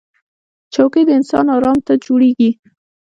[0.73, 2.49] چوکۍ د انسان ارام ته جوړېږي